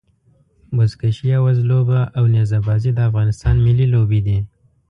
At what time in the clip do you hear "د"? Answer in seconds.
2.93-2.99